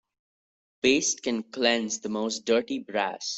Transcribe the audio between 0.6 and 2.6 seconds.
Paste can cleanse the most